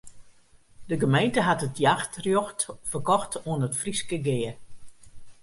[0.89, 2.59] De gemeente hat it jachtrjocht
[2.89, 4.53] ferkocht oan it Fryske Gea.